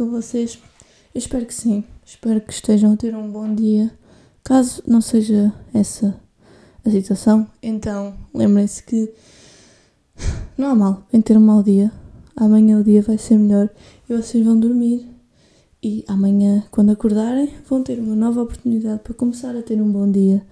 [0.00, 0.58] com vocês?
[1.14, 1.84] Eu espero que sim.
[2.06, 3.92] Espero que estejam a ter um bom dia.
[4.42, 6.18] Caso não seja essa
[6.82, 9.12] a situação, então lembrem-se que
[10.56, 11.92] não há mal em ter um mau dia.
[12.34, 13.68] Amanhã o dia vai ser melhor
[14.08, 15.06] e vocês vão dormir.
[15.82, 20.10] E amanhã, quando acordarem, vão ter uma nova oportunidade para começar a ter um bom
[20.10, 20.42] dia.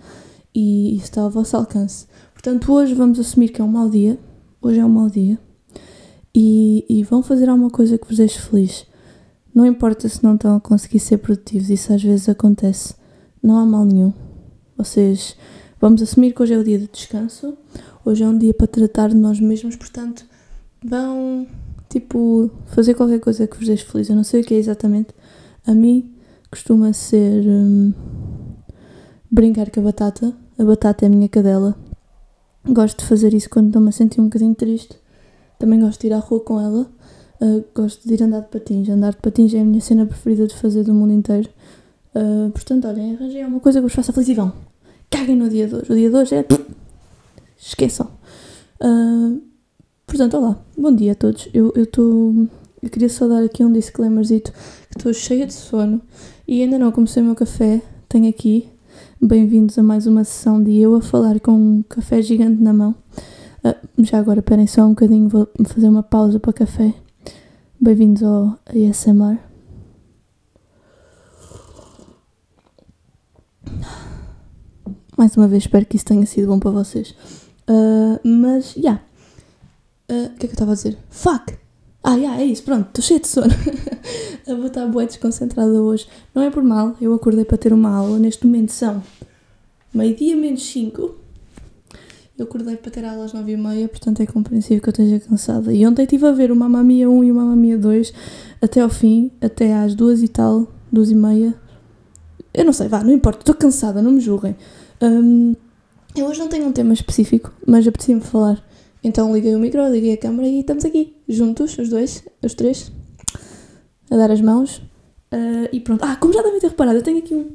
[0.54, 2.06] E isso está ao vosso alcance.
[2.34, 4.18] Portanto, hoje vamos assumir que é um mau dia.
[4.60, 5.38] Hoje é um mau dia
[6.34, 8.86] e, e vão fazer alguma coisa que vos deixe feliz.
[9.54, 12.94] Não importa se não estão a conseguir ser produtivos, isso às vezes acontece.
[13.42, 14.12] Não há mal nenhum.
[14.76, 15.36] Vocês,
[15.80, 17.56] vamos assumir que hoje é o dia de descanso,
[18.04, 20.24] hoje é um dia para tratar de nós mesmos, portanto,
[20.84, 21.46] vão,
[21.88, 24.08] tipo, fazer qualquer coisa que vos deixe feliz.
[24.08, 25.08] Eu não sei o que é exatamente.
[25.66, 26.14] A mim
[26.50, 27.92] costuma ser hum,
[29.30, 30.32] brincar com a batata.
[30.58, 31.76] A batata é a minha cadela.
[32.64, 34.98] Gosto de fazer isso quando estou-me a sentir um bocadinho triste
[35.58, 36.86] também gosto de ir à rua com ela.
[37.40, 38.88] Uh, gosto de ir andar de patins.
[38.88, 41.48] Andar de patins é a minha cena preferida de fazer do mundo inteiro.
[42.14, 44.52] Uh, portanto, olhem, arranjei uma coisa que vos faça feliz e vão.
[45.10, 45.92] Caguem no dia de hoje.
[45.92, 46.44] O dia de hoje é.
[47.56, 48.10] Esqueçam.
[48.82, 49.40] Uh,
[50.06, 50.58] portanto, olá.
[50.76, 51.48] Bom dia a todos.
[51.54, 52.48] Eu estou.
[52.82, 54.52] Eu queria só dar aqui um disclaimerzito
[54.90, 56.00] que estou cheia de sono
[56.46, 57.80] e ainda não comecei o meu café.
[58.08, 58.68] Tenho aqui.
[59.20, 62.94] Bem-vindos a mais uma sessão de eu a falar com um café gigante na mão.
[63.98, 66.94] Já agora, esperem só um bocadinho, vou fazer uma pausa para café.
[67.80, 69.38] Bem-vindos ao ASMR.
[75.16, 77.14] Mais uma vez, espero que isso tenha sido bom para vocês.
[77.70, 78.80] Uh, mas, já.
[78.80, 79.02] Yeah.
[80.10, 80.98] Uh, o que é que eu estava a dizer?
[81.08, 81.56] Fuck!
[82.02, 83.54] Ah, yeah, é isso, pronto, estou cheia de sono.
[84.44, 86.08] eu vou estar boa desconcentrada hoje.
[86.34, 88.18] Não é por mal, eu acordei para ter uma aula.
[88.18, 89.00] Neste momento são
[89.94, 91.14] meio-dia menos 5
[92.38, 95.18] eu acordei para ter aulas às 9 e meia, portanto é compreensível que eu esteja
[95.18, 95.72] cansada.
[95.72, 98.14] E ontem estive a ver o Mamma Mia 1 e o Mamma Mia 2
[98.62, 101.54] até ao fim, até às 2 e tal, 2 e meia.
[102.54, 104.56] Eu não sei, vá, não importa, estou cansada, não me julguem.
[105.02, 105.56] Um,
[106.14, 108.64] eu hoje não tenho um tema específico, mas apetecia-me falar.
[109.02, 112.92] Então liguei o micro, liguei a câmera e estamos aqui, juntos, os dois, os três,
[114.10, 114.78] a dar as mãos.
[115.32, 116.04] Uh, e pronto.
[116.04, 117.50] Ah, como já devem ter reparado, eu tenho aqui um.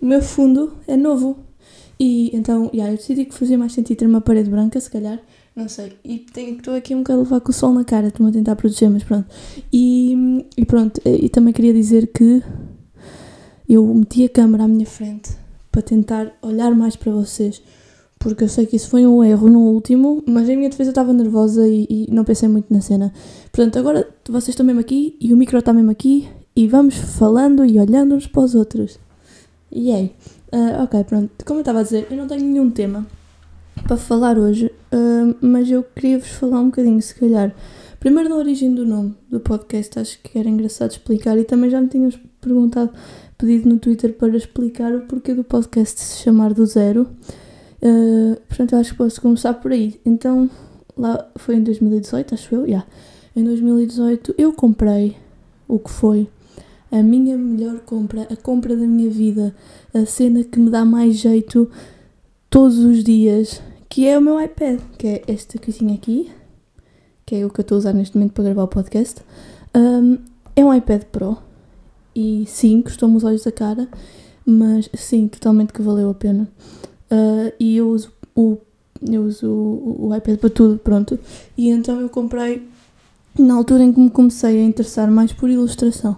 [0.00, 1.45] O meu fundo é novo,
[1.98, 5.20] e então, yeah, eu decidi que fazia mais sentido ter uma parede branca, se calhar,
[5.54, 5.92] não sei.
[6.04, 8.56] E estou aqui um bocado a levar com o sol na cara, estou-me a tentar
[8.56, 9.26] proteger, mas pronto.
[9.72, 12.42] E, e pronto, e também queria dizer que
[13.68, 15.30] eu meti a câmera à minha frente
[15.72, 17.62] para tentar olhar mais para vocês,
[18.18, 21.12] porque eu sei que isso foi um erro no último, mas em minha defesa estava
[21.12, 23.12] nervosa e, e não pensei muito na cena.
[23.50, 27.64] Portanto, agora vocês estão mesmo aqui e o micro está mesmo aqui e vamos falando
[27.64, 28.98] e olhando uns para os outros.
[29.70, 30.12] E aí?
[30.56, 31.44] Uh, ok, pronto.
[31.44, 33.06] Como eu estava a dizer, eu não tenho nenhum tema
[33.86, 37.54] para falar hoje, uh, mas eu queria vos falar um bocadinho, se calhar.
[38.00, 41.78] Primeiro da origem do nome do podcast, acho que era engraçado explicar e também já
[41.78, 42.90] me tinham perguntado,
[43.36, 47.06] pedido no Twitter para explicar o porquê do podcast se chamar do zero.
[47.82, 50.00] Uh, portanto, eu acho que posso começar por aí.
[50.06, 50.48] Então,
[50.96, 52.86] lá foi em 2018, acho eu, yeah.
[53.36, 55.18] Em 2018 eu comprei
[55.68, 56.26] o que foi
[56.98, 59.54] a minha melhor compra, a compra da minha vida,
[59.92, 61.70] a cena que me dá mais jeito
[62.48, 66.30] todos os dias, que é o meu iPad, que é esta coisinha aqui,
[67.24, 69.20] que é o que eu estou a usar neste momento para gravar o podcast.
[69.74, 70.18] Um,
[70.54, 71.36] é um iPad Pro
[72.14, 73.88] e sim, custou-me os olhos da cara,
[74.44, 76.48] mas sim, totalmente que valeu a pena.
[77.10, 78.56] Uh, e eu uso o,
[79.02, 81.18] eu uso o, o iPad para tudo, pronto.
[81.58, 82.66] E então eu comprei
[83.38, 86.16] na altura em que me comecei a interessar mais por ilustração.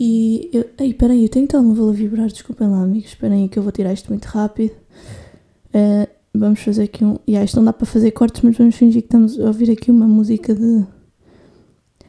[0.00, 0.64] E eu.
[0.78, 3.10] Ei, peraí, eu tenho telemóvel a vibrar, desculpem lá, amigos.
[3.10, 4.72] Esperem que eu vou tirar isto muito rápido.
[5.74, 7.18] Uh, vamos fazer aqui um.
[7.28, 9.90] Yeah, isto não dá para fazer cortes, mas vamos fingir que estamos a ouvir aqui
[9.90, 10.86] uma música de.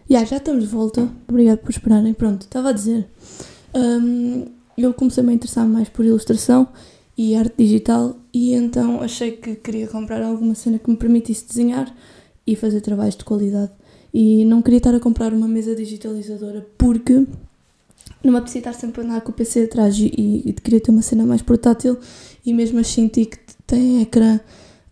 [0.09, 1.09] Yeah, já estamos de volta.
[1.27, 2.13] Obrigado por esperarem.
[2.13, 3.09] Pronto, estava a dizer.
[3.75, 4.45] Um,
[4.77, 6.69] eu comecei a me interessar mais por ilustração
[7.17, 11.93] e arte digital e então achei que queria comprar alguma cena que me permitisse desenhar
[12.47, 13.71] e fazer trabalhos de qualidade.
[14.13, 17.25] E não queria estar a comprar uma mesa digitalizadora porque
[18.23, 20.05] não me apetecia estar sempre a andar com o PC atrás e,
[20.45, 21.97] e, queria ter uma cena mais portátil
[22.45, 24.39] e mesmo as Cintiq que têm ecrã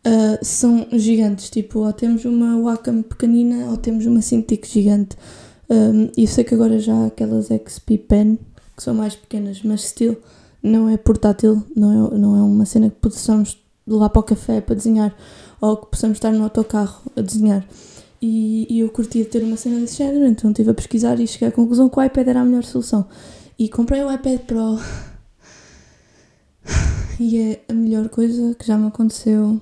[0.05, 5.15] uh, são gigantes, tipo, ou temos uma Wacom pequenina ou temos uma Cintiq gigante.
[5.69, 8.39] Um, e eu sei que agora já há aquelas XP Pen
[8.75, 10.17] que são mais pequenas, mas still
[10.63, 14.61] não é portátil, não é, não é uma cena que possamos levar para o café
[14.61, 15.15] para desenhar
[15.61, 17.65] ou que possamos estar no autocarro a desenhar.
[18.21, 21.47] E, e, eu curtia ter uma cena desse género, então estive a pesquisar e cheguei
[21.47, 23.07] à conclusão que o iPad era a melhor solução.
[23.57, 24.77] E comprei o iPad Pro.
[27.19, 29.59] E é a melhor coisa que já me aconteceu.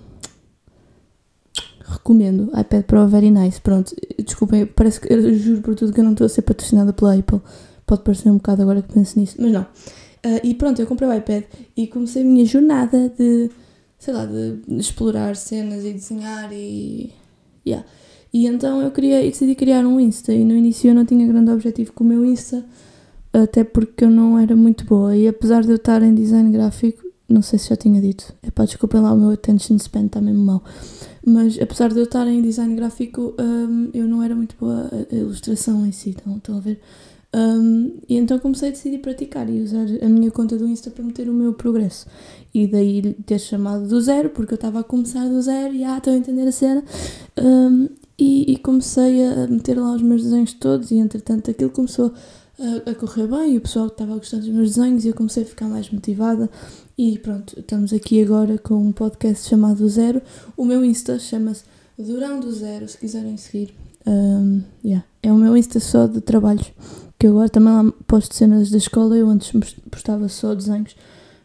[1.83, 2.51] recomendo.
[2.55, 3.59] iPad Pro very nice.
[3.59, 6.93] Pronto, desculpem, parece que eu juro por tudo que eu não estou a ser patrocinada
[6.93, 7.41] pela Apple.
[7.85, 9.61] Pode parecer um bocado agora que penso nisso, mas não.
[9.63, 11.45] Uh, e pronto, eu comprei o iPad
[11.75, 13.49] e comecei a minha jornada de,
[13.97, 17.13] sei lá, de explorar cenas e desenhar e.
[17.65, 17.87] Yeah.
[18.33, 21.25] E então eu queria, eu decidi criar um Insta e no início eu não tinha
[21.27, 22.65] grande objetivo com o meu Insta,
[23.31, 25.15] até porque eu não era muito boa.
[25.15, 28.49] E apesar de eu estar em design gráfico, não sei se já tinha dito, é
[28.51, 30.63] pá, desculpem lá, o meu attention span está mesmo mal.
[31.25, 35.13] Mas apesar de eu estar em design gráfico, um, eu não era muito boa a,
[35.13, 36.79] a ilustração em si, então, estão a ver?
[37.35, 41.03] Um, e então comecei a decidir praticar e usar a minha conta do Insta para
[41.03, 42.07] meter o meu progresso.
[42.53, 45.97] E daí ter chamado do zero, porque eu estava a começar do zero e ah,
[45.97, 46.83] estou a entender a cena.
[47.37, 52.11] Um, e, e, comecei a meter lá os meus desenhos todos, e entretanto aquilo começou
[52.59, 55.13] a, a correr bem, e o pessoal estava a gostar dos meus desenhos, e eu
[55.13, 56.49] comecei a ficar mais motivada.
[56.97, 60.19] E pronto, estamos aqui agora com um podcast chamado Zero.
[60.55, 61.63] O meu Insta chama-se
[61.97, 63.75] Durão do Zero, se quiserem seguir.
[64.07, 65.05] Um, yeah.
[65.21, 66.71] É o meu Insta só de trabalhos,
[67.19, 69.15] que agora também lá posto cenas da escola.
[69.15, 69.51] Eu antes
[69.91, 70.95] postava só desenhos,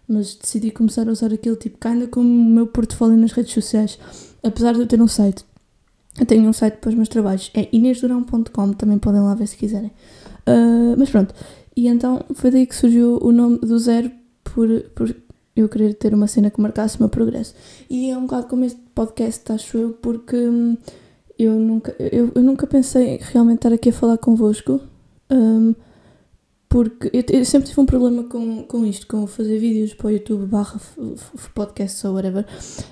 [0.08, 3.98] mas decidi começar a usar aquele tipo, ainda como o meu portfólio nas redes sociais.
[4.42, 5.44] Apesar de eu ter um site,
[6.18, 9.56] eu tenho um site para os meus trabalhos, é inesdurão.com, também podem lá ver se
[9.56, 9.90] quiserem.
[10.46, 11.34] Uh, mas pronto,
[11.76, 14.10] e então foi daí que surgiu o nome do Zero,
[14.44, 15.14] por, por
[15.54, 17.54] eu querer ter uma cena que marcasse o meu progresso.
[17.88, 20.76] E é um bocado como este podcast, acho eu, porque hum,
[21.38, 24.80] eu nunca, eu, eu nunca pensei realmente estar aqui a falar convosco,
[25.30, 25.74] um,
[26.72, 30.10] porque eu, eu, sempre tive um problema com, com isto, com fazer vídeos para o
[30.10, 30.80] YouTube barra
[31.54, 32.46] podcast ou whatever.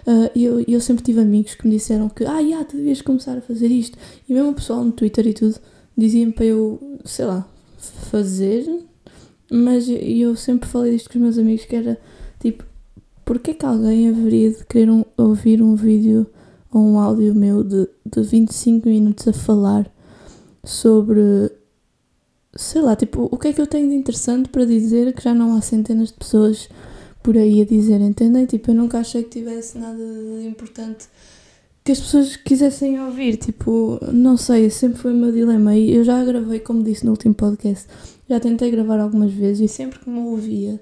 [0.06, 3.00] Uh, e eu, eu sempre tive amigos que me disseram que, ah, yeah, tu devias
[3.00, 3.96] começar a fazer isto.
[4.28, 5.58] E mesmo o pessoal no Twitter e tudo
[5.96, 7.48] diziam para eu, sei lá,
[8.10, 8.66] fazer,
[9.50, 11.98] mas eu sempre falei disto com os meus amigos que era
[12.40, 12.64] Tipo,
[13.24, 16.26] porquê que alguém haveria de querer um, ouvir um vídeo
[16.72, 19.90] ou um áudio meu de, de 25 minutos a falar
[20.64, 21.52] sobre.
[22.54, 25.32] Sei lá, tipo, o que é que eu tenho de interessante para dizer que já
[25.32, 26.68] não há centenas de pessoas
[27.22, 28.46] por aí a dizer, entendem?
[28.46, 31.08] Tipo, eu nunca achei que tivesse nada de importante
[31.84, 33.36] que as pessoas quisessem ouvir.
[33.36, 35.76] Tipo, não sei, sempre foi o meu dilema.
[35.76, 37.86] E eu já gravei, como disse no último podcast,
[38.28, 40.80] já tentei gravar algumas vezes e sempre que me ouvia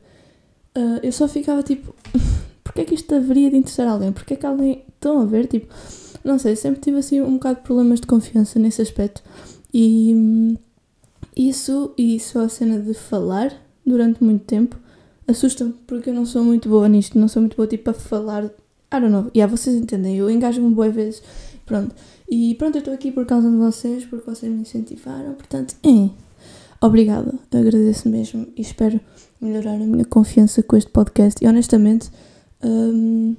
[0.78, 1.94] uh, eu só ficava tipo,
[2.62, 4.12] porque é que isto haveria de interessar alguém?
[4.12, 4.84] Porque é que alguém.
[4.88, 5.46] Estão a ver?
[5.46, 5.72] Tipo,
[6.24, 9.22] não sei, sempre tive assim um bocado de problemas de confiança nesse aspecto.
[9.72, 10.56] E hum,
[11.38, 13.52] isso, e só a cena de falar
[13.86, 14.76] durante muito tempo
[15.26, 18.44] assusta-me, porque eu não sou muito boa nisto, não sou muito boa tipo a falar.
[18.44, 21.22] I don't know, yeah, vocês entendem, eu engajo-me boas vezes,
[21.64, 21.94] pronto.
[22.28, 26.10] E pronto, eu estou aqui por causa de vocês, porque vocês me incentivaram, portanto, é.
[26.80, 29.00] Obrigada, agradeço mesmo e espero
[29.40, 31.44] melhorar a minha confiança com este podcast.
[31.44, 32.10] E honestamente,
[32.64, 33.34] hum,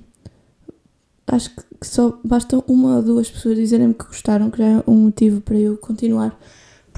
[1.26, 4.96] acho que só basta uma ou duas pessoas dizerem-me que gostaram, que já é um
[4.96, 6.38] motivo para eu continuar,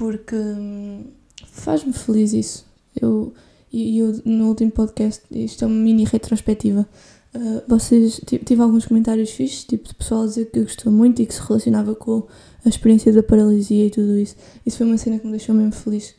[0.02, 1.04] porque hum,
[1.46, 2.66] faz-me feliz isso.
[3.00, 3.32] Eu,
[3.72, 6.88] e eu, no último podcast, isto é uma mini retrospectiva.
[7.32, 11.26] Uh, vocês tive alguns comentários fixos, tipo de pessoal a dizer que gostou muito e
[11.26, 12.26] que se relacionava com
[12.64, 14.34] a experiência da paralisia e tudo isso.
[14.66, 16.16] Isso foi uma cena que me deixou mesmo feliz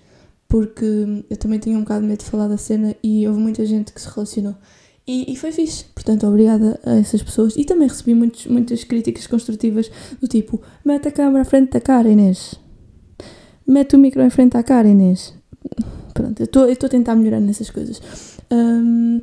[0.48, 0.86] porque
[1.30, 3.92] eu também tinha um bocado de medo de falar da cena e houve muita gente
[3.92, 4.56] que se relacionou.
[5.06, 7.58] E, e foi fixe, portanto, obrigada a essas pessoas.
[7.58, 11.82] E também recebi muitos, muitas críticas construtivas do tipo: mete a câmera à frente da
[11.82, 12.63] cara, Inês.
[13.66, 15.34] Mete o micro em frente à cara, Inês.
[16.14, 18.02] Pronto, eu estou a tentar melhorar nessas coisas.
[18.52, 19.22] Um,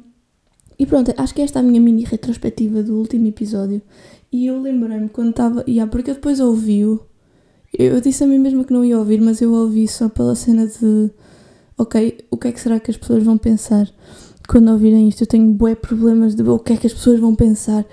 [0.79, 3.83] e pronto, acho que esta é a minha mini retrospectiva do último episódio.
[4.33, 5.65] E eu lembrei-me quando estava.
[5.69, 7.01] Yeah, porque eu depois ouvi-o
[7.73, 10.67] eu disse a mim mesma que não ia ouvir, mas eu ouvi só pela cena
[10.67, 11.11] de
[11.79, 13.89] ok, o que é que será que as pessoas vão pensar
[14.49, 15.23] quando ouvirem isto?
[15.23, 17.87] Eu tenho bué problemas de o que é que as pessoas vão pensar.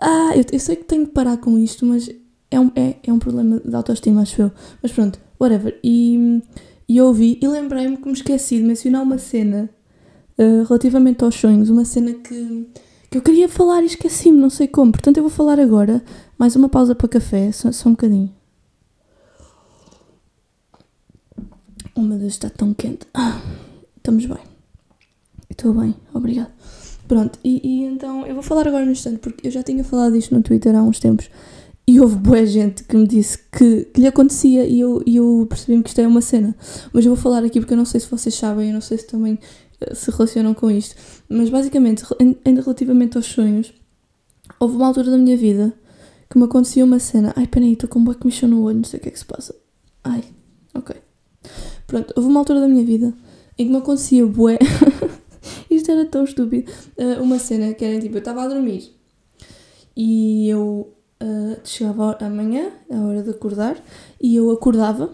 [0.00, 2.10] Ah, eu, eu sei que tenho que parar com isto, mas
[2.50, 4.50] é um, é, é um problema de autoestima, acho eu.
[4.82, 5.78] Mas pronto, whatever.
[5.82, 6.42] E,
[6.88, 9.70] e ouvi e lembrei-me que me esqueci de mencionar uma cena
[10.38, 12.68] uh, relativamente aos sonhos, uma cena que,
[13.10, 14.92] que eu queria falar e esqueci-me, não sei como.
[14.92, 16.02] Portanto, eu vou falar agora.
[16.38, 18.32] Mais uma pausa para café, só, só um bocadinho.
[21.94, 23.06] Oh meu Deus, está tão quente.
[23.12, 23.40] Ah,
[23.96, 24.38] estamos bem.
[25.50, 26.50] Estou bem, obrigado.
[27.06, 30.16] Pronto, e, e, então eu vou falar agora no instante, porque eu já tinha falado
[30.16, 31.28] isto no Twitter há uns tempos
[31.90, 35.44] e houve boa gente que me disse que, que lhe acontecia e eu, e eu
[35.48, 36.54] percebi-me que isto é uma cena.
[36.92, 38.96] Mas eu vou falar aqui porque eu não sei se vocês sabem, eu não sei
[38.96, 39.36] se também
[39.80, 40.94] eh, se relacionam com isto.
[41.28, 42.04] Mas basicamente,
[42.44, 43.72] ainda relativamente aos sonhos,
[44.60, 45.74] houve uma altura da minha vida
[46.30, 47.32] que me acontecia uma cena.
[47.34, 49.18] Ai, peraí, estou com um bué comichão no olho, não sei o que é que
[49.18, 49.52] se passa.
[50.04, 50.22] Ai,
[50.72, 50.94] ok.
[51.88, 53.12] Pronto, houve uma altura da minha vida
[53.58, 54.60] em que me acontecia bué.
[55.68, 56.70] Isto era tão estúpido.
[56.96, 58.94] Uh, uma cena que era tipo, eu estava a dormir
[59.96, 63.76] e eu uh, chegava amanhã, a hora de acordar,
[64.20, 65.10] e eu acordava,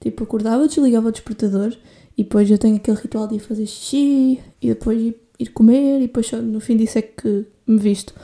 [0.00, 1.76] tipo, acordava, desligava o despertador,
[2.16, 6.06] e depois eu tenho aquele ritual de ir fazer xixi, e depois ir, comer, e
[6.06, 8.14] depois no fim disso é que me visto.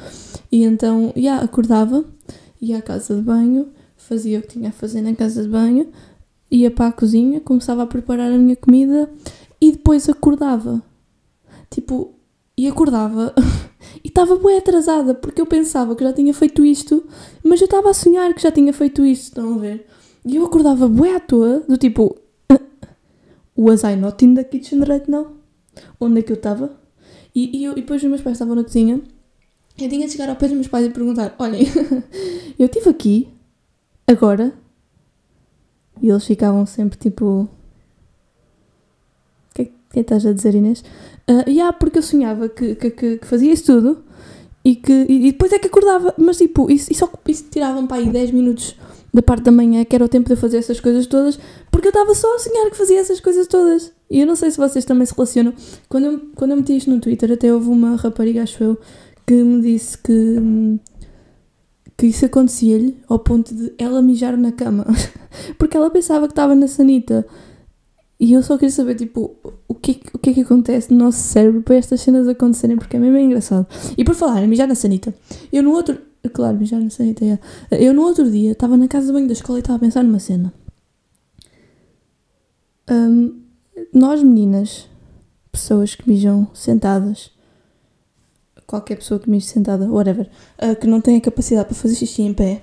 [0.50, 2.04] E então, já, yeah, acordava,
[2.60, 5.88] ia à casa de banho, fazia o que tinha a fazer na casa de banho,
[6.50, 9.10] ia para a cozinha, começava a preparar a minha comida,
[9.60, 10.82] e depois acordava.
[11.70, 12.14] Tipo,
[12.58, 13.32] e acordava
[14.02, 17.06] e estava bem atrasada porque eu pensava que já tinha feito isto,
[17.44, 19.86] mas eu estava a sonhar que já tinha feito isto, estão a ver?
[20.26, 22.18] E eu acordava bem à toa, do tipo,
[23.56, 25.36] was I not in the kitchen right now?
[26.00, 26.76] Onde é que eu estava?
[27.32, 29.00] E, e, e depois os meus pais estavam na cozinha,
[29.78, 31.62] eu tinha de chegar ao pé dos meus pais e perguntar: Olhem,
[32.58, 33.28] eu estive aqui,
[34.04, 34.52] agora,
[36.02, 37.48] e eles ficavam sempre tipo.
[39.48, 40.82] O que, é que estás a dizer, Inês?
[41.28, 44.02] Uh, yeah, porque eu sonhava que, que, que, fazia isso tudo
[44.64, 48.08] e que e depois é que acordava, mas tipo, isso, isso, isso tirava-me para aí
[48.08, 48.74] 10 minutos
[49.12, 51.38] da parte da manhã, que era o tempo de eu fazer essas coisas todas,
[51.70, 53.92] porque eu estava só a sonhar que fazia essas coisas todas.
[54.10, 55.52] E eu não sei se vocês também se relacionam.
[55.88, 58.78] Quando eu, quando eu meti isto no Twitter, até houve uma rapariga, acho eu,
[59.26, 60.78] que me disse que,
[61.96, 64.86] que isso acontecia-lhe ao ponto de ela mijar na cama,
[65.58, 67.26] porque ela pensava que estava na sanita.
[68.20, 69.36] E eu só queria saber, tipo,
[69.68, 72.96] o que, o que é que acontece no nosso cérebro para estas cenas acontecerem, porque
[72.96, 73.66] é mesmo engraçado.
[73.96, 75.14] E por falar, mijar na sanita,
[75.52, 75.98] eu no outro.
[76.32, 77.38] Claro, mijar na sanita, é.
[77.70, 80.02] Eu no outro dia estava na casa de banho da escola e estava a pensar
[80.02, 80.52] numa cena.
[82.90, 83.40] Um,
[83.92, 84.88] nós meninas,
[85.52, 87.30] pessoas que mijam sentadas,
[88.66, 90.28] qualquer pessoa que mije sentada, whatever,
[90.60, 92.62] uh, que não tem a capacidade para fazer xixi em pé,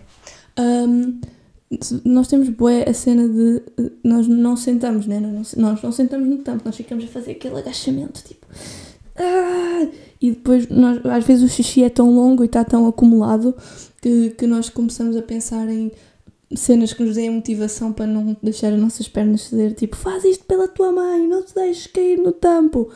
[0.59, 1.19] um,
[2.03, 3.61] nós temos bué a cena de
[4.03, 5.19] nós não sentamos, né?
[5.19, 8.45] Nós, nós não sentamos no tampo, nós ficamos a fazer aquele agachamento, tipo.
[9.15, 9.87] Ah!
[10.21, 13.55] E depois, nós, às vezes, o xixi é tão longo e está tão acumulado
[14.01, 15.91] que, que nós começamos a pensar em
[16.55, 20.45] cenas que nos deem motivação para não deixar as nossas pernas ceder, tipo, faz isto
[20.45, 22.89] pela tua mãe, não te deixes cair no tampo.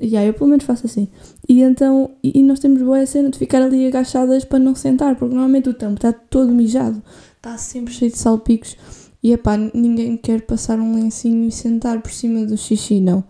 [0.00, 1.08] E aí eu pelo menos faço assim.
[1.48, 5.34] E então, e nós temos boa cena de ficar ali agachadas para não sentar, porque
[5.34, 7.02] normalmente o tampo está todo mijado
[7.46, 8.76] está sempre cheio de salpicos
[9.22, 13.24] e epá, ninguém quer passar um lencinho e sentar por cima do xixi, não.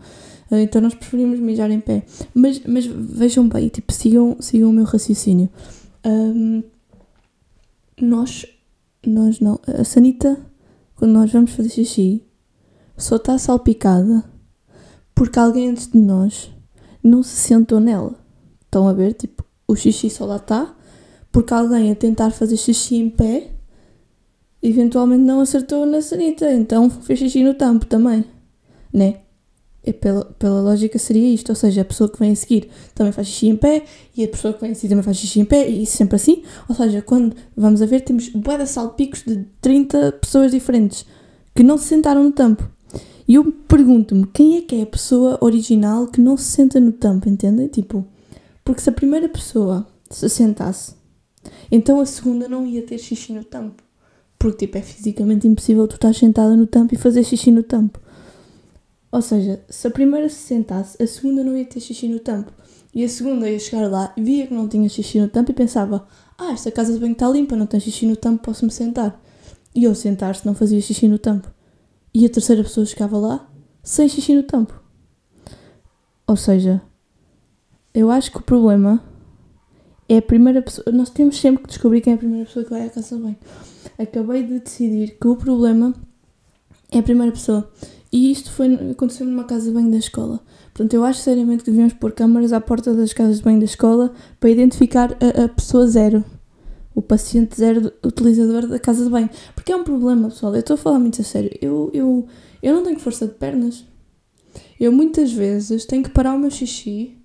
[0.50, 2.04] Ah, então nós preferimos mijar em pé.
[2.34, 5.50] Mas, mas vejam bem, tipo, sigam, sigam o meu raciocínio.
[6.04, 6.62] Um,
[8.00, 8.46] nós,
[9.06, 9.60] nós não.
[9.66, 10.38] A sanita,
[10.94, 12.24] quando nós vamos fazer xixi,
[12.96, 14.24] só está salpicada
[15.14, 16.50] porque alguém antes de nós
[17.02, 18.14] não se sentou nela.
[18.64, 19.14] Estão a ver?
[19.14, 20.74] Tipo, o xixi só lá está
[21.32, 23.55] porque alguém a tentar fazer xixi em pé
[24.62, 28.24] eventualmente não acertou na sanita, então fez xixi no tampo também,
[28.92, 29.20] né?
[29.84, 33.12] E pela, pela lógica seria isto, ou seja, a pessoa que vem a seguir também
[33.12, 33.84] faz xixi em pé
[34.16, 36.42] e a pessoa que vem a seguir também faz xixi em pé e sempre assim,
[36.68, 41.06] ou seja, quando vamos a ver temos bué de salpicos de 30 pessoas diferentes
[41.54, 42.68] que não se sentaram no tampo.
[43.28, 46.92] E eu pergunto-me, quem é que é a pessoa original que não se senta no
[46.92, 47.66] tampo, entendem?
[47.66, 48.04] Tipo,
[48.64, 50.94] porque se a primeira pessoa se sentasse,
[51.70, 53.85] então a segunda não ia ter xixi no tampo.
[54.38, 57.98] Porque, tipo, é fisicamente impossível tu estar sentada no tampo e fazer xixi no tampo.
[59.10, 62.52] Ou seja, se a primeira se sentasse, a segunda não ia ter xixi no tampo.
[62.94, 66.06] E a segunda ia chegar lá, via que não tinha xixi no tampo e pensava:
[66.38, 69.20] Ah, esta casa de banho está limpa, não tem xixi no tampo, posso-me sentar.
[69.74, 71.50] E eu sentar-se não fazia xixi no tampo.
[72.12, 73.50] E a terceira pessoa chegava lá,
[73.82, 74.82] sem xixi no tampo.
[76.26, 76.82] Ou seja,
[77.94, 79.02] eu acho que o problema
[80.08, 80.84] é a primeira pessoa.
[80.92, 83.22] Nós temos sempre que descobrir quem é a primeira pessoa que vai à casa de
[83.22, 83.36] banho
[83.98, 85.94] acabei de decidir que o problema
[86.90, 87.70] é a primeira pessoa.
[88.12, 90.40] E isto foi, aconteceu numa casa de banho da escola.
[90.72, 93.64] Portanto, eu acho seriamente que devíamos pôr câmaras à porta das casas de banho da
[93.64, 96.24] escola para identificar a, a pessoa zero.
[96.94, 99.28] O paciente zero utilizador da casa de banho.
[99.54, 100.54] Porque é um problema, pessoal.
[100.54, 101.50] Eu estou a falar muito a sério.
[101.60, 102.26] Eu, eu,
[102.62, 103.84] eu não tenho força de pernas.
[104.80, 107.15] Eu muitas vezes tenho que parar o meu xixi.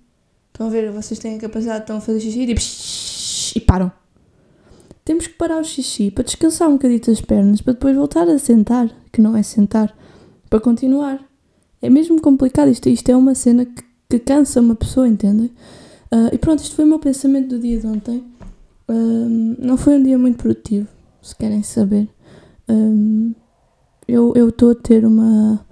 [0.52, 0.90] Estão a ver?
[0.90, 2.60] Vocês têm a capacidade de fazer xixi e, tipo,
[3.56, 3.92] e param
[5.04, 8.38] temos que parar o xixi para descansar um bocadinho as pernas, para depois voltar a
[8.38, 9.94] sentar, que não é sentar,
[10.48, 11.20] para continuar.
[11.80, 15.46] É mesmo complicado, isto, isto é uma cena que, que cansa uma pessoa, entendem?
[16.12, 18.24] Uh, e pronto, isto foi o meu pensamento do dia de ontem.
[18.88, 20.86] Um, não foi um dia muito produtivo,
[21.20, 22.08] se querem saber.
[22.68, 23.34] Um,
[24.06, 25.64] eu estou a ter uma,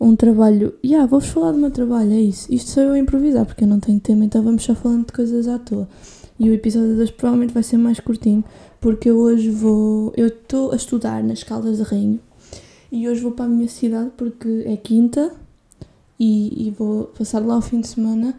[0.00, 0.74] um trabalho.
[0.84, 2.52] Ya, yeah, vou-vos falar do meu trabalho, é isso.
[2.52, 5.12] Isto sou eu a improvisar, porque eu não tenho tema, então vamos só falando de
[5.12, 5.88] coisas à toa.
[6.38, 8.44] E o episódio de hoje provavelmente vai ser mais curtinho,
[8.80, 10.12] porque eu hoje vou.
[10.16, 12.20] Eu estou a estudar nas Caldas de Rainho
[12.90, 15.32] e hoje vou para a minha cidade porque é quinta
[16.18, 18.34] e, e vou passar lá o fim de semana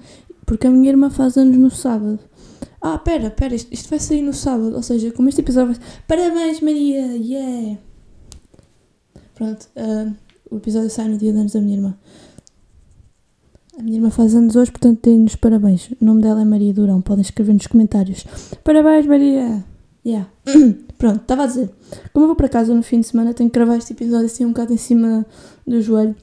[0.46, 2.20] porque a minha irmã faz anos no sábado.
[2.82, 5.84] Ah, pera, pera, isto, isto vai sair no sábado, ou seja, como este episódio vai.
[6.08, 7.06] Parabéns, Maria!
[7.18, 7.78] Yeah!
[9.36, 10.16] Pronto, uh,
[10.52, 11.98] o episódio sai no dia de anos da minha irmã.
[13.78, 15.90] A minha irmã faz anos hoje, portanto, tem-nos parabéns.
[16.02, 18.26] O nome dela é Maria Durão, podem escrever nos comentários.
[18.64, 19.64] Parabéns, Maria!
[20.06, 20.30] Yeah.
[20.98, 21.70] Pronto, estava a dizer.
[22.12, 24.46] Como eu vou para casa no fim de semana, tenho que gravar este episódio assim
[24.46, 25.26] um bocado em cima
[25.66, 26.16] do joelho.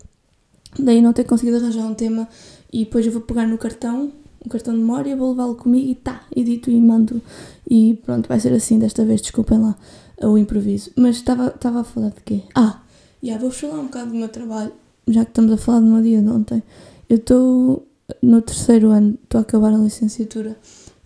[0.78, 2.28] Daí não ter conseguido arranjar um tema
[2.72, 4.12] e depois eu vou pegar no cartão
[4.44, 7.20] um cartão de memória, vou levá-lo comigo e tá, edito e mando.
[7.68, 9.76] E pronto, vai ser assim desta vez, desculpem lá
[10.22, 10.90] o improviso.
[10.96, 12.42] Mas estava a falar de quê?
[12.54, 12.80] Ah,
[13.26, 14.72] yeah, vou falar um bocado do meu trabalho,
[15.08, 16.62] já que estamos a falar do meu dia de ontem.
[17.08, 17.86] Eu estou
[18.22, 20.56] no terceiro ano, estou a acabar a licenciatura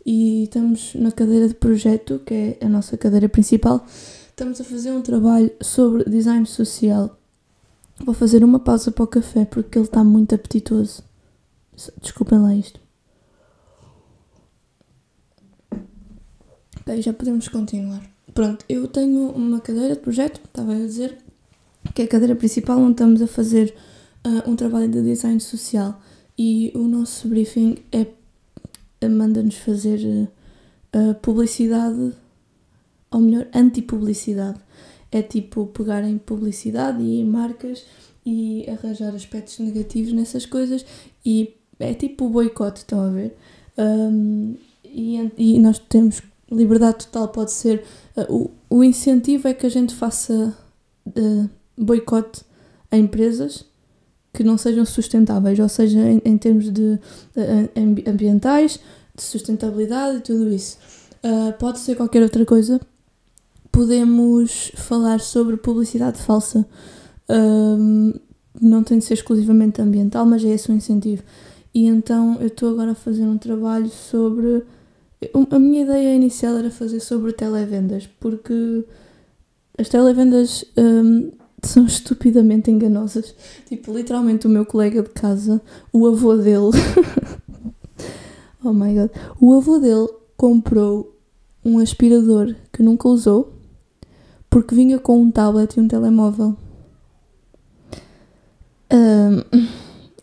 [0.05, 3.87] e estamos na cadeira de projeto, que é a nossa cadeira principal.
[4.29, 7.17] Estamos a fazer um trabalho sobre design social.
[8.05, 11.03] Vou fazer uma pausa para o café porque ele está muito apetitoso.
[12.01, 12.81] Desculpem lá isto.
[16.81, 18.03] Ok, já podemos continuar.
[18.33, 21.19] Pronto, eu tenho uma cadeira de projeto, estava a dizer,
[21.95, 23.75] que é a cadeira principal onde estamos a fazer
[24.27, 26.01] uh, um trabalho de design social
[26.39, 28.07] e o nosso briefing é
[29.09, 30.29] manda-nos fazer
[30.95, 32.13] uh, publicidade,
[33.11, 34.59] ou melhor, anti-publicidade.
[35.13, 37.85] É tipo pegar em publicidade e marcas
[38.25, 40.85] e arranjar aspectos negativos nessas coisas
[41.25, 43.37] e é tipo o boicote, estão a ver?
[43.77, 44.55] Um,
[44.85, 47.83] e, e nós temos liberdade total pode ser.
[48.17, 50.57] Uh, o, o incentivo é que a gente faça
[51.07, 52.43] uh, boicote
[52.91, 53.65] a empresas
[54.33, 56.99] que não sejam sustentáveis, ou seja, em, em termos de
[57.37, 58.79] uh, ambientais,
[59.15, 60.79] de sustentabilidade e tudo isso.
[61.25, 62.81] Uh, pode ser qualquer outra coisa.
[63.73, 66.67] Podemos falar sobre publicidade falsa.
[68.61, 71.23] Não tem de ser exclusivamente ambiental, mas é esse o incentivo.
[71.73, 74.65] E então eu estou agora a fazer um trabalho sobre
[75.51, 78.85] a minha ideia inicial era fazer sobre televendas, porque
[79.79, 81.31] as televendas um,
[81.69, 83.35] são estupidamente enganosas.
[83.67, 85.61] Tipo, literalmente o meu colega de casa,
[85.93, 86.71] o avô dele.
[88.65, 89.11] oh my god.
[89.41, 91.17] O avô dele comprou
[91.65, 93.53] um aspirador que nunca usou
[94.51, 96.57] porque vinha com um tablet e um telemóvel.
[98.93, 99.69] Um,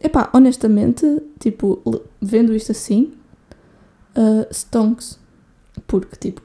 [0.04, 1.06] epá, honestamente,
[1.40, 1.82] tipo,
[2.22, 3.14] vendo isto assim,
[4.18, 5.18] uh, stonks,
[5.88, 6.42] porque tipo,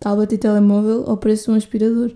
[0.00, 2.10] tablet e telemóvel ao preço de um aspirador.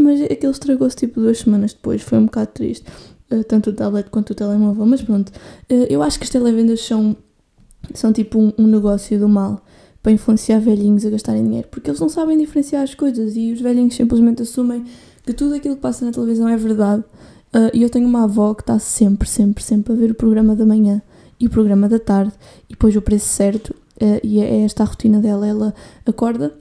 [0.00, 2.86] Mas aquilo estragou-se tipo duas semanas depois, foi um bocado triste,
[3.30, 4.86] uh, tanto o tablet quanto o telemóvel.
[4.86, 7.16] Mas pronto, uh, eu acho que as televendas são,
[7.94, 9.62] são tipo um, um negócio do mal
[10.02, 13.60] para influenciar velhinhos a gastarem dinheiro, porque eles não sabem diferenciar as coisas e os
[13.60, 14.84] velhinhos simplesmente assumem
[15.24, 17.04] que tudo aquilo que passa na televisão é verdade.
[17.54, 20.56] Uh, e eu tenho uma avó que está sempre, sempre, sempre a ver o programa
[20.56, 21.02] da manhã
[21.38, 22.32] e o programa da tarde
[22.68, 25.46] e depois o preço certo Uh, e é esta a rotina dela.
[25.46, 25.74] Ela
[26.06, 26.54] acorda,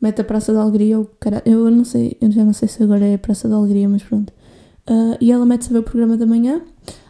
[0.00, 2.82] mete a Praça da Alegria, ou cara, eu não sei, eu já não sei se
[2.82, 4.32] agora é a Praça da Alegria, mas pronto.
[4.88, 6.62] Uh, e ela mete-se a ver o programa da manhã,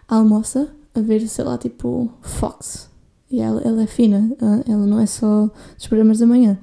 [0.09, 2.89] almoça, a ver, sei lá, tipo Fox.
[3.31, 6.59] E ela, ela é fina, uh, ela não é só dos programas da manhã.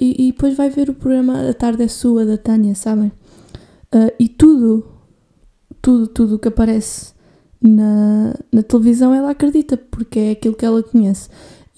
[0.00, 3.12] E, e, depois vai ver o programa A Tarde é Sua, da Tânia, sabem?
[4.18, 4.84] e tudo,
[5.80, 7.12] tudo, tudo que aparece
[7.60, 11.28] na, na televisão ela acredita, porque é aquilo que ela conhece.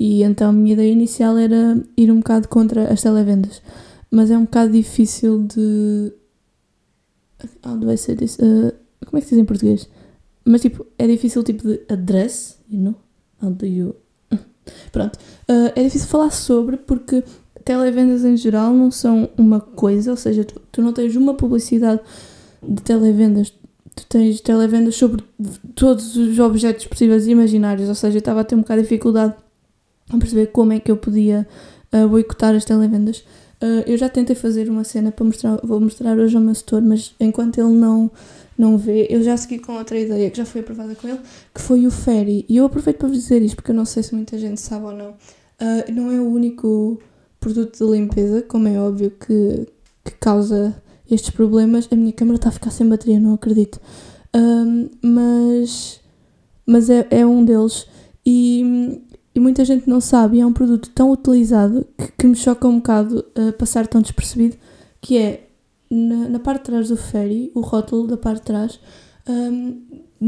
[0.01, 3.61] E então a minha ideia inicial era ir um bocado contra as televendas.
[4.11, 6.11] Mas é um bocado difícil de.
[7.63, 8.39] How do I say this?
[8.39, 8.73] Uh,
[9.05, 9.91] como é que se diz em português?
[10.43, 12.95] Mas tipo, é difícil tipo de address, you know?
[13.43, 13.95] How do you.
[14.91, 15.19] Pronto.
[15.47, 17.23] Uh, é difícil falar sobre porque
[17.63, 22.01] televendas em geral não são uma coisa, ou seja, tu, tu não tens uma publicidade
[22.67, 23.51] de televendas,
[23.95, 25.23] tu tens televendas sobre
[25.75, 28.89] todos os objetos possíveis e imaginários, ou seja, eu estava a ter um bocado de
[28.89, 29.35] dificuldade
[30.13, 31.47] a perceber como é que eu podia
[31.93, 33.19] uh, boicotar as televendas.
[33.63, 36.81] Uh, eu já tentei fazer uma cena para mostrar, vou mostrar hoje ao meu setor,
[36.83, 38.11] mas enquanto ele não,
[38.57, 41.21] não vê, eu já segui com outra ideia que já foi aprovada com ele,
[41.55, 42.45] que foi o Ferry.
[42.49, 44.87] E eu aproveito para vos dizer isto, porque eu não sei se muita gente sabe
[44.87, 45.11] ou não.
[45.11, 47.01] Uh, não é o único
[47.39, 49.67] produto de limpeza, como é óbvio que,
[50.05, 50.75] que causa
[51.11, 51.87] estes problemas.
[51.91, 53.81] A minha câmera está a ficar sem bateria, não acredito.
[55.03, 56.01] mas
[56.71, 57.87] mas é, é um deles.
[58.25, 59.03] E
[59.35, 62.67] e muita gente não sabe, e é um produto tão utilizado que, que me choca
[62.67, 64.57] um bocado uh, passar tão despercebido,
[65.01, 65.49] que é
[65.89, 68.81] na, na, parte de trás do ferry, o rótulo da parte de trás,
[69.29, 69.81] um,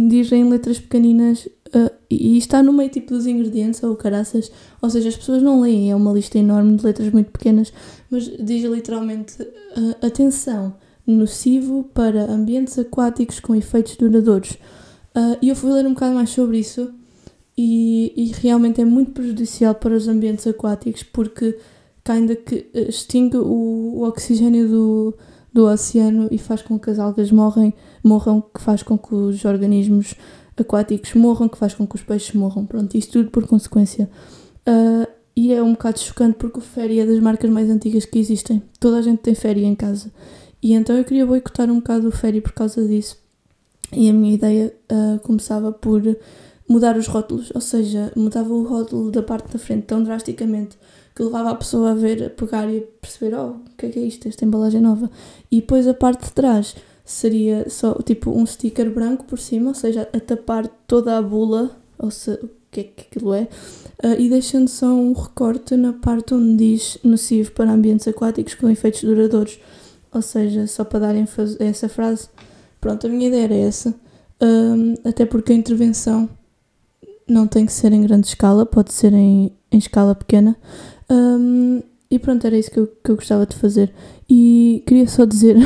[0.08, 4.52] diz em letras pequeninas uh, e, e está no meio tipo dos ingredientes ou caraças,
[4.80, 7.72] ou seja, as pessoas não leem, é uma lista enorme de letras muito pequenas,
[8.08, 14.56] mas diz literalmente uh, atenção, nocivo para ambientes aquáticos com efeitos duradouros.
[15.42, 16.90] E eu fui ler um bocado mais sobre isso
[17.56, 21.58] e, e realmente é muito prejudicial para os ambientes aquáticos porque
[22.10, 25.14] ainda que eh, extingue o, o oxigênio do,
[25.52, 29.44] do oceano e faz com que as algas morrem, morram, que faz com que os
[29.44, 30.14] organismos
[30.56, 32.66] aquáticos morram, que faz com que os peixes morram.
[32.66, 34.10] Pronto, isto tudo por consequência.
[34.66, 38.18] Uh, e é um bocado chocante porque o Ferry é das marcas mais antigas que
[38.18, 38.62] existem.
[38.78, 40.10] Toda a gente tem Ferry em casa.
[40.62, 43.18] E então eu queria boicotar um bocado o Ferry por causa disso.
[43.92, 46.02] E a minha ideia uh, começava por
[46.72, 50.78] mudar os rótulos, ou seja, mudava o rótulo da parte da frente tão drasticamente
[51.14, 53.88] que levava a pessoa a ver, a pegar e a perceber, oh, o que é
[53.90, 55.10] que é isto, esta embalagem nova.
[55.50, 59.74] E depois a parte de trás seria só tipo um sticker branco por cima, ou
[59.74, 63.42] seja, a tapar toda a bula, ou se, o que é que aquilo é,
[64.02, 68.70] uh, e deixando só um recorte na parte onde diz nocivo para ambientes aquáticos com
[68.70, 69.58] efeitos duradouros.
[70.14, 71.26] Ou seja, só para darem
[71.58, 72.28] essa frase.
[72.80, 73.94] Pronto, a minha ideia era essa.
[74.42, 76.28] Um, até porque a intervenção
[77.32, 80.56] não tem que ser em grande escala, pode ser em, em escala pequena.
[81.10, 83.92] Um, e pronto, era isso que eu, que eu gostava de fazer.
[84.28, 85.56] E queria só dizer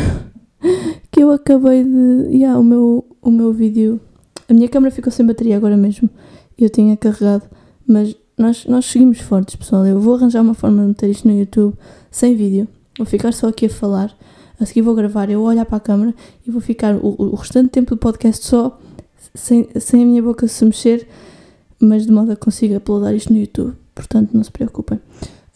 [1.10, 2.36] que eu acabei de.
[2.36, 4.00] Yeah, o, meu, o meu vídeo.
[4.48, 6.08] A minha câmera ficou sem bateria agora mesmo.
[6.56, 7.42] Eu tinha carregado.
[7.86, 9.84] Mas nós, nós seguimos fortes, pessoal.
[9.84, 11.74] Eu vou arranjar uma forma de meter isto no YouTube
[12.10, 12.68] sem vídeo.
[12.96, 14.16] Vou ficar só aqui a falar.
[14.58, 16.14] A seguir vou gravar, eu vou olhar para a câmera
[16.46, 18.78] e vou ficar o, o restante tempo do podcast só
[19.34, 21.06] sem, sem a minha boca se mexer
[21.80, 25.00] mas de modo a consiga uploadar isto no YouTube, portanto não se preocupem.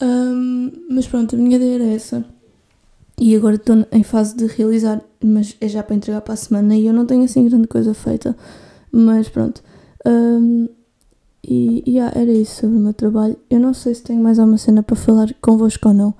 [0.00, 2.24] Um, mas pronto, a minha ideia era essa.
[3.18, 6.74] E agora estou em fase de realizar, mas é já para entregar para a semana
[6.74, 8.34] e eu não tenho assim grande coisa feita.
[8.90, 9.62] Mas pronto.
[10.06, 10.68] Um,
[11.42, 13.36] e yeah, era isso sobre o meu trabalho.
[13.50, 16.14] Eu não sei se tenho mais alguma cena para falar convosco ou não,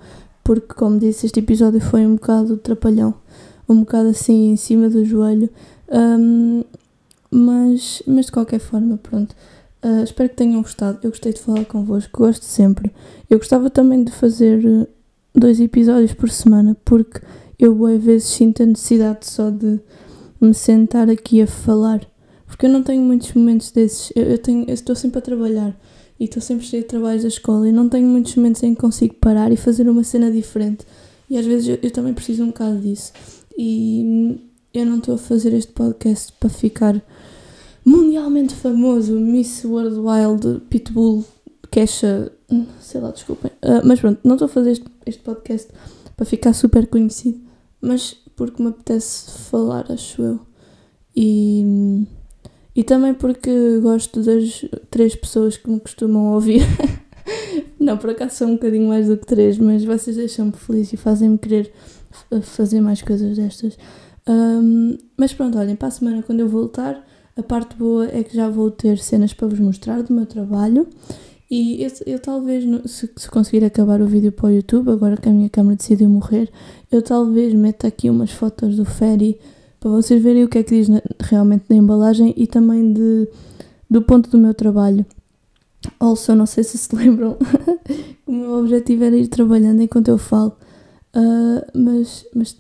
[0.45, 3.15] porque, como disse, este episódio foi um bocado trapalhão,
[3.69, 5.49] um bocado assim em cima do joelho.
[5.91, 6.65] Um,
[7.31, 9.35] mas, mas de qualquer forma, pronto.
[9.83, 10.99] Uh, espero que tenham gostado.
[11.03, 12.93] Eu gostei de falar convosco, gosto sempre.
[13.29, 14.87] Eu gostava também de fazer uh,
[15.35, 17.21] dois episódios por semana, porque
[17.59, 19.81] eu às vezes sinto a necessidade só de
[20.41, 22.01] me sentar aqui a falar.
[22.47, 24.13] Porque eu não tenho muitos momentos desses.
[24.15, 25.75] Eu, eu, tenho, eu estou sempre a trabalhar
[26.19, 28.81] e estou sempre cheio de trabalhos da escola e não tenho muitos momentos em que
[28.81, 30.85] consigo parar e fazer uma cena diferente.
[31.29, 33.13] E às vezes eu, eu também preciso um bocado disso.
[33.57, 34.41] E
[34.75, 37.03] eu não estou a fazer este podcast para ficar
[37.91, 41.25] mundialmente famoso Miss World Wild Pitbull
[41.71, 42.31] Kesha,
[42.81, 43.51] sei lá, desculpem.
[43.63, 45.69] Uh, mas pronto, não estou a fazer este, este podcast
[46.17, 47.41] para ficar super conhecido,
[47.81, 50.41] mas porque me apetece falar, acho eu.
[51.17, 52.07] E,
[52.75, 56.63] e também porque gosto das três pessoas que me costumam ouvir.
[57.79, 60.97] não, por acaso são um bocadinho mais do que três, mas vocês deixam-me feliz e
[60.97, 61.73] fazem-me querer
[62.43, 63.77] fazer mais coisas destas.
[64.29, 67.10] Um, mas pronto, olhem, para a semana quando eu voltar
[67.41, 70.87] a parte boa é que já vou ter cenas para vos mostrar do meu trabalho
[71.51, 75.29] e eu, eu talvez, se, se, conseguir acabar o vídeo para o YouTube, agora que
[75.29, 76.49] a minha câmera decidiu morrer,
[76.93, 79.37] eu talvez meta aqui umas fotos do Ferry
[79.81, 83.27] para vocês verem o que é que diz na, realmente na embalagem e também de,
[83.91, 85.05] do ponto do meu trabalho.
[85.99, 87.37] Also, não sei se se lembram,
[88.25, 90.57] o meu objetivo era ir trabalhando enquanto eu falo,
[91.17, 92.57] uh, mas, mas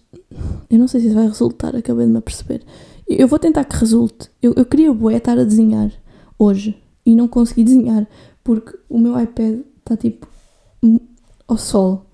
[0.69, 2.63] eu não sei se isso vai resultar, acabei de me aperceber.
[3.19, 4.31] Eu vou tentar que resulte.
[4.41, 5.91] Eu, eu queria bué estar a desenhar
[6.39, 8.07] hoje e não consegui desenhar
[8.45, 10.29] porque o meu iPad está tipo
[11.49, 12.07] ao sol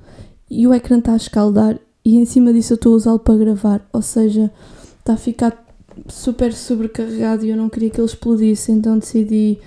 [0.51, 3.37] e o ecrã está a escaldar e em cima disso eu estou a usá-lo para
[3.37, 4.51] gravar, ou seja,
[4.99, 5.65] está a ficar
[6.09, 9.59] super sobrecarregado e eu não queria que ele explodisse, então decidi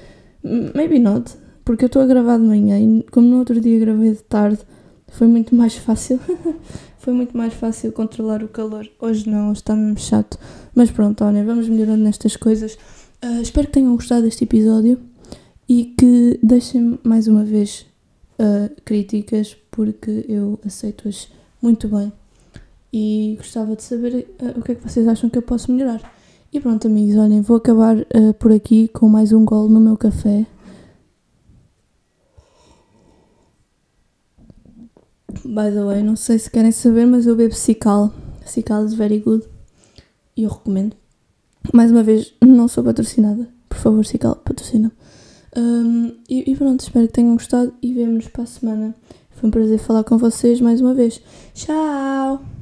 [0.73, 1.31] maybe not,
[1.65, 4.59] porque eu estou a gravar de manhã e como no outro dia gravei de tarde,
[5.09, 6.19] foi muito mais fácil.
[6.99, 8.87] foi muito mais fácil controlar o calor.
[8.99, 10.37] Hoje não, hoje está mesmo chato.
[10.75, 12.77] Mas pronto, olha, vamos melhorando nestas coisas.
[13.23, 14.99] Uh, espero que tenham gostado deste episódio
[15.67, 17.85] e que deixem mais uma vez
[18.37, 21.29] uh, críticas, porque eu aceito-as
[21.61, 22.11] muito bem.
[22.91, 26.01] E gostava de saber uh, o que é que vocês acham que eu posso melhorar.
[26.51, 27.95] E pronto, amigos, olhem, vou acabar
[28.39, 30.47] por aqui com mais um gol no meu café.
[35.43, 38.13] By the way, não sei se querem saber, mas eu bebo Cical.
[38.45, 39.45] Cical is very good.
[40.35, 40.95] E eu recomendo.
[41.73, 43.47] Mais uma vez, não sou patrocinada.
[43.67, 44.91] Por favor, Cical, patrocina.
[45.55, 48.95] Um, e, e, pronto, espero que tenham gostado e vemo-nos para a semana.
[49.31, 51.21] Foi um prazer falar com vocês mais uma vez.
[51.53, 52.58] Tchau!